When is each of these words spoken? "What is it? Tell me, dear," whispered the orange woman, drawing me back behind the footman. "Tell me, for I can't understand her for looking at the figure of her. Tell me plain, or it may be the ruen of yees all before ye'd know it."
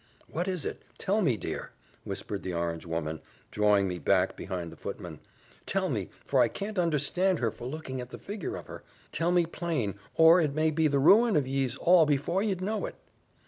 "What 0.27 0.47
is 0.47 0.65
it? 0.65 0.81
Tell 0.97 1.21
me, 1.21 1.37
dear," 1.37 1.69
whispered 2.05 2.41
the 2.41 2.55
orange 2.55 2.87
woman, 2.87 3.21
drawing 3.51 3.87
me 3.87 3.99
back 3.99 4.35
behind 4.35 4.71
the 4.71 4.75
footman. 4.75 5.19
"Tell 5.67 5.89
me, 5.89 6.09
for 6.25 6.41
I 6.41 6.47
can't 6.47 6.79
understand 6.79 7.37
her 7.37 7.51
for 7.51 7.67
looking 7.67 8.01
at 8.01 8.09
the 8.09 8.17
figure 8.17 8.55
of 8.55 8.65
her. 8.65 8.83
Tell 9.11 9.29
me 9.31 9.45
plain, 9.45 9.93
or 10.15 10.41
it 10.41 10.55
may 10.55 10.71
be 10.71 10.87
the 10.87 10.97
ruen 10.97 11.35
of 11.35 11.47
yees 11.47 11.75
all 11.77 12.07
before 12.07 12.41
ye'd 12.41 12.61
know 12.61 12.87
it." 12.87 12.95